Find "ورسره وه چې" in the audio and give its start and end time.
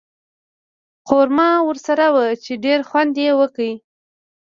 1.67-2.53